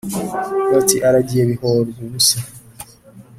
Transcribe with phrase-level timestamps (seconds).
[0.71, 2.37] bati: aragiye bihorwubusa.